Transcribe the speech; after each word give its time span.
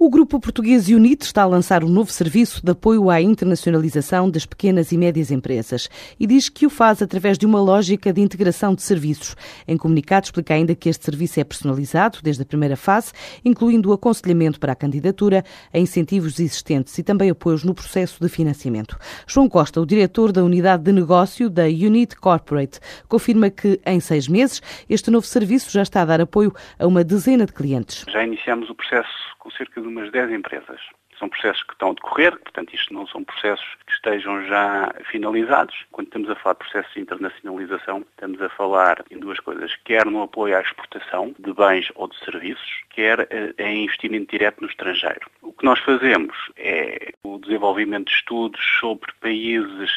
O 0.00 0.08
Grupo 0.08 0.38
Português 0.38 0.86
Unite 0.86 1.22
está 1.22 1.42
a 1.42 1.46
lançar 1.46 1.82
um 1.82 1.88
novo 1.88 2.12
serviço 2.12 2.64
de 2.64 2.70
apoio 2.70 3.10
à 3.10 3.20
internacionalização 3.20 4.30
das 4.30 4.46
pequenas 4.46 4.92
e 4.92 4.96
médias 4.96 5.32
empresas 5.32 5.88
e 6.20 6.24
diz 6.24 6.48
que 6.48 6.64
o 6.64 6.70
faz 6.70 7.02
através 7.02 7.36
de 7.36 7.44
uma 7.44 7.60
lógica 7.60 8.12
de 8.12 8.20
integração 8.20 8.76
de 8.76 8.82
serviços. 8.82 9.34
Em 9.66 9.76
comunicado 9.76 10.26
explica 10.26 10.54
ainda 10.54 10.72
que 10.76 10.88
este 10.88 11.04
serviço 11.04 11.40
é 11.40 11.42
personalizado 11.42 12.20
desde 12.22 12.42
a 12.42 12.46
primeira 12.46 12.76
fase, 12.76 13.12
incluindo 13.44 13.90
o 13.90 13.92
aconselhamento 13.92 14.60
para 14.60 14.70
a 14.70 14.76
candidatura, 14.76 15.42
a 15.74 15.78
incentivos 15.80 16.38
existentes 16.38 16.96
e 16.96 17.02
também 17.02 17.30
apoios 17.30 17.64
no 17.64 17.74
processo 17.74 18.22
de 18.22 18.28
financiamento. 18.28 18.96
João 19.26 19.48
Costa, 19.48 19.80
o 19.80 19.86
diretor 19.86 20.30
da 20.30 20.44
unidade 20.44 20.84
de 20.84 20.92
negócio 20.92 21.50
da 21.50 21.64
Unite 21.64 22.14
Corporate, 22.14 22.78
confirma 23.08 23.50
que 23.50 23.80
em 23.84 23.98
seis 23.98 24.28
meses 24.28 24.62
este 24.88 25.10
novo 25.10 25.26
serviço 25.26 25.72
já 25.72 25.82
está 25.82 26.02
a 26.02 26.04
dar 26.04 26.20
apoio 26.20 26.52
a 26.78 26.86
uma 26.86 27.02
dezena 27.02 27.44
de 27.44 27.52
clientes. 27.52 28.04
Já 28.08 28.24
iniciamos 28.24 28.70
o 28.70 28.76
processo 28.76 29.28
com 29.48 29.50
cerca 29.50 29.80
de 29.80 29.87
umas 29.88 30.10
10 30.10 30.32
empresas. 30.32 30.80
São 31.18 31.28
processos 31.28 31.64
que 31.64 31.72
estão 31.72 31.90
a 31.90 31.94
decorrer, 31.94 32.38
portanto, 32.38 32.72
isto 32.72 32.94
não 32.94 33.04
são 33.08 33.24
processos 33.24 33.66
que 33.84 33.92
estejam 33.92 34.46
já 34.46 34.94
finalizados. 35.10 35.74
Quando 35.90 36.06
estamos 36.06 36.30
a 36.30 36.36
falar 36.36 36.52
de 36.52 36.58
processos 36.60 36.94
de 36.94 37.00
internacionalização, 37.00 38.04
estamos 38.10 38.40
a 38.40 38.48
falar 38.50 39.04
em 39.10 39.18
duas 39.18 39.40
coisas, 39.40 39.74
quer 39.84 40.06
no 40.06 40.22
apoio 40.22 40.56
à 40.56 40.60
exportação 40.60 41.34
de 41.36 41.52
bens 41.52 41.90
ou 41.96 42.06
de 42.06 42.16
serviços, 42.24 42.82
quer 42.90 43.26
eh, 43.30 43.52
em 43.58 43.84
investimento 43.84 44.30
direto 44.30 44.60
no 44.60 44.68
estrangeiro. 44.68 45.28
O 45.42 45.52
que 45.52 45.64
nós 45.64 45.80
fazemos 45.80 46.36
é 46.56 47.12
o 47.24 47.38
desenvolvimento 47.38 48.06
de 48.06 48.14
estudos 48.14 48.60
sobre 48.78 49.12
países 49.20 49.90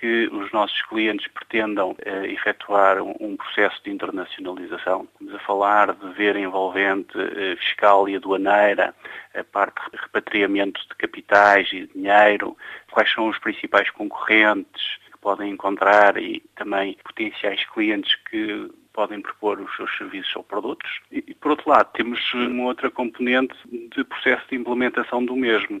que 0.00 0.28
os 0.32 0.50
nossos 0.50 0.80
clientes 0.86 1.28
pretendam 1.28 1.90
uh, 1.90 2.24
efetuar 2.24 3.02
um, 3.02 3.14
um, 3.20 3.36
processo 3.36 3.78
de 3.84 3.90
internacionalização. 3.90 5.06
Estamos 5.12 5.34
a 5.34 5.38
falar 5.40 5.94
de 5.94 6.08
ver 6.14 6.36
envolvente 6.36 7.18
uh, 7.18 7.56
fiscal 7.58 8.08
e 8.08 8.16
aduaneira, 8.16 8.94
a 9.34 9.44
parte 9.44 9.78
de 9.90 9.98
repatriamento 9.98 10.80
de 10.88 10.96
capitais 10.96 11.68
e 11.72 11.86
dinheiro, 11.94 12.56
quais 12.90 13.12
são 13.12 13.28
os 13.28 13.38
principais 13.38 13.90
concorrentes 13.90 14.82
que 15.12 15.18
podem 15.18 15.52
encontrar 15.52 16.16
e 16.16 16.40
também 16.56 16.96
potenciais 17.04 17.62
clientes 17.66 18.14
que 18.30 18.70
podem 18.94 19.20
propor 19.20 19.60
os 19.60 19.76
seus 19.76 19.94
serviços 19.98 20.34
ou 20.34 20.42
produtos. 20.42 20.90
E, 21.12 21.34
por 21.34 21.52
outro 21.52 21.70
lado, 21.70 21.92
temos 21.92 22.18
uma 22.32 22.64
outra 22.64 22.90
componente 22.90 23.54
de 23.70 24.02
processo 24.04 24.48
de 24.48 24.56
implementação 24.56 25.24
do 25.24 25.36
mesmo 25.36 25.80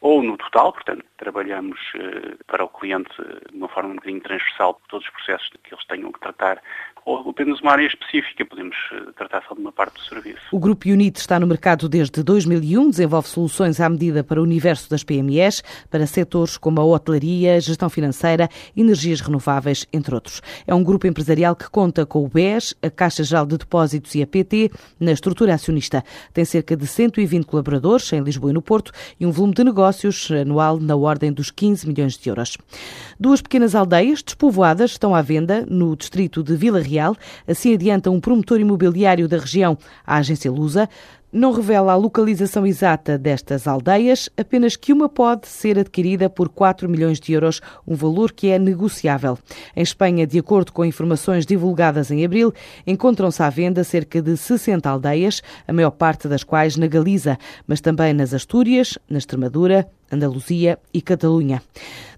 ou 0.00 0.22
no 0.22 0.36
total, 0.36 0.72
portanto, 0.72 1.04
trabalhamos 1.16 1.78
uh, 1.94 2.44
para 2.46 2.64
o 2.64 2.68
cliente 2.68 3.10
de 3.50 3.56
uma 3.56 3.68
forma 3.68 3.90
um 3.90 3.94
bocadinho 3.96 4.20
transversal 4.20 4.74
por 4.74 4.86
todos 4.88 5.06
os 5.06 5.12
processos 5.12 5.50
que 5.62 5.74
eles 5.74 5.84
tenham 5.86 6.12
que 6.12 6.20
tratar 6.20 6.60
ou 7.08 7.30
apenas 7.30 7.58
uma 7.60 7.72
área 7.72 7.86
específica, 7.86 8.44
podemos 8.44 8.76
eh, 8.92 9.12
tratar 9.16 9.42
só 9.48 9.54
de 9.54 9.60
uma 9.60 9.72
parte 9.72 9.94
do 9.94 10.00
serviço. 10.02 10.42
O 10.52 10.58
Grupo 10.58 10.86
Unite 10.86 11.18
está 11.18 11.40
no 11.40 11.46
mercado 11.46 11.88
desde 11.88 12.22
2001, 12.22 12.90
desenvolve 12.90 13.28
soluções 13.28 13.80
à 13.80 13.88
medida 13.88 14.22
para 14.22 14.38
o 14.38 14.42
universo 14.42 14.90
das 14.90 15.02
PMEs, 15.02 15.62
para 15.90 16.06
setores 16.06 16.58
como 16.58 16.82
a 16.82 16.84
hotelaria, 16.84 17.58
gestão 17.60 17.88
financeira, 17.88 18.46
energias 18.76 19.22
renováveis, 19.22 19.86
entre 19.90 20.14
outros. 20.14 20.42
É 20.66 20.74
um 20.74 20.84
grupo 20.84 21.06
empresarial 21.06 21.56
que 21.56 21.70
conta 21.70 22.04
com 22.04 22.22
o 22.24 22.28
BES, 22.28 22.74
a 22.82 22.90
Caixa 22.90 23.24
Geral 23.24 23.46
de 23.46 23.56
Depósitos 23.56 24.14
e 24.14 24.22
a 24.22 24.26
PT 24.26 24.70
na 25.00 25.12
estrutura 25.12 25.54
acionista. 25.54 26.04
Tem 26.34 26.44
cerca 26.44 26.76
de 26.76 26.86
120 26.86 27.46
colaboradores 27.46 28.12
em 28.12 28.20
Lisboa 28.20 28.50
e 28.50 28.54
no 28.54 28.60
Porto 28.60 28.92
e 29.18 29.24
um 29.24 29.30
volume 29.30 29.54
de 29.54 29.62
negócios 29.88 30.30
anual 30.30 30.78
na 30.78 30.94
ordem 30.94 31.32
dos 31.32 31.50
15 31.50 31.88
milhões 31.88 32.18
de 32.18 32.28
euros. 32.28 32.58
Duas 33.18 33.40
pequenas 33.40 33.74
aldeias 33.74 34.22
despovoadas 34.22 34.90
estão 34.90 35.14
à 35.14 35.22
venda 35.22 35.64
no 35.66 35.96
distrito 35.96 36.42
de 36.42 36.54
Vila 36.56 36.80
Real 36.80 37.16
Assim 37.46 37.72
adianta 37.72 38.10
um 38.10 38.20
promotor 38.20 38.60
imobiliário 38.60 39.26
da 39.26 39.38
região 39.38 39.78
à 40.06 40.16
agência 40.18 40.50
Lusa. 40.52 40.88
Não 41.30 41.52
revela 41.52 41.92
a 41.92 41.96
localização 41.96 42.66
exata 42.66 43.18
destas 43.18 43.66
aldeias, 43.66 44.30
apenas 44.34 44.76
que 44.76 44.94
uma 44.94 45.10
pode 45.10 45.46
ser 45.46 45.78
adquirida 45.78 46.30
por 46.30 46.48
4 46.48 46.88
milhões 46.88 47.20
de 47.20 47.34
euros, 47.34 47.60
um 47.86 47.94
valor 47.94 48.32
que 48.32 48.48
é 48.48 48.58
negociável. 48.58 49.38
Em 49.76 49.82
Espanha, 49.82 50.26
de 50.26 50.38
acordo 50.38 50.72
com 50.72 50.86
informações 50.86 51.44
divulgadas 51.44 52.10
em 52.10 52.24
abril, 52.24 52.50
encontram-se 52.86 53.42
à 53.42 53.50
venda 53.50 53.84
cerca 53.84 54.22
de 54.22 54.38
60 54.38 54.88
aldeias, 54.88 55.42
a 55.66 55.72
maior 55.72 55.90
parte 55.90 56.28
das 56.28 56.42
quais 56.42 56.78
na 56.78 56.86
Galiza, 56.86 57.36
mas 57.66 57.82
também 57.82 58.14
nas 58.14 58.32
Astúrias, 58.32 58.98
na 59.06 59.18
Extremadura, 59.18 59.86
Andaluzia 60.10 60.78
e 60.92 61.02
Catalunha. 61.02 61.62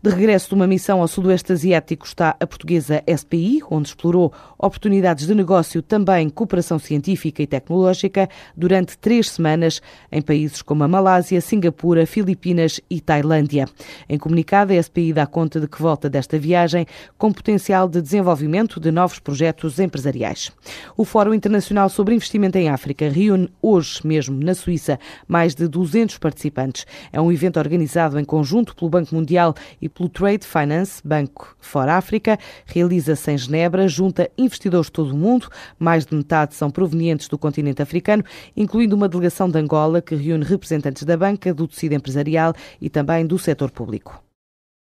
De 0.03 0.10
regresso 0.10 0.48
de 0.48 0.54
uma 0.54 0.66
missão 0.66 1.00
ao 1.00 1.09
Sudoeste 1.09 1.53
Asiático 1.53 2.06
está 2.06 2.37
a 2.41 2.47
portuguesa 2.47 3.03
SPI, 3.06 3.60
onde 3.69 3.88
explorou 3.88 4.32
oportunidades 4.56 5.27
de 5.27 5.34
negócio 5.34 5.82
também 5.82 6.31
cooperação 6.31 6.78
científica 6.78 7.42
e 7.42 7.47
tecnológica 7.47 8.28
durante 8.56 8.97
três 9.00 9.31
semanas 9.31 9.81
em 10.11 10.21
países 10.21 10.62
como 10.62 10.84
a 10.84 10.88
Malásia, 10.88 11.41
Singapura, 11.41 12.06
Filipinas 12.06 12.81
e 12.91 13.00
Tailândia. 13.00 13.66
Em 14.09 14.19
comunicado, 14.19 14.72
a 14.72 14.83
SPI 14.83 15.12
dá 15.12 15.27
conta 15.27 15.61
de 15.61 15.66
que 15.66 15.81
volta 15.81 16.09
desta 16.09 16.38
viagem 16.38 16.87
com 17.16 17.33
potencial 17.33 17.89
de 17.89 18.00
desenvolvimento 18.03 18.78
de 18.78 18.91
novos 18.91 19.19
projetos 19.19 19.78
empresariais. 19.78 20.53
O 20.97 21.05
Fórum 21.05 21.34
Internacional 21.34 21.89
sobre 21.89 22.15
Investimento 22.15 22.59
em 22.59 22.69
África 22.69 23.09
reúne 23.09 23.50
hoje 23.62 24.00
mesmo 24.05 24.43
na 24.43 24.55
Suíça 24.55 24.99
mais 25.27 25.55
de 25.55 25.66
200 25.66 26.19
participantes. 26.19 26.87
É 27.12 27.21
um 27.21 27.33
evento 27.33 27.59
organizado 27.59 28.19
em 28.19 28.25
conjunto 28.25 28.75
pelo 28.75 28.91
Banco 28.91 29.15
Mundial 29.15 29.55
e 29.81 29.89
pelo 29.89 30.09
Trade 30.09 30.47
Finance 30.47 31.00
Banco 31.05 31.56
for 31.60 31.89
África. 31.89 32.39
Realiza-se 32.66 33.31
em 33.31 33.39
Genebra, 33.39 33.89
junta 33.89 34.31
investidores 34.37 34.87
de 34.87 34.93
todo 34.93 35.12
o 35.12 35.16
mundo, 35.16 35.49
mais 35.78 36.05
de 36.05 36.15
metade 36.15 36.55
são 36.55 36.71
provenientes 36.71 37.28
do 37.28 37.39
continente 37.39 37.83
africano, 37.83 38.25
incluindo 38.56 38.90
uma 38.95 39.09
delegação 39.09 39.49
de 39.49 39.59
Angola 39.59 40.01
que 40.01 40.15
reúne 40.15 40.45
representantes 40.45 41.05
da 41.05 41.17
banca, 41.17 41.53
do 41.53 41.67
tecido 41.67 41.95
empresarial 41.95 42.55
e 42.81 42.89
também 42.89 43.27
do 43.27 43.39
setor 43.39 43.71
público. 43.71 44.23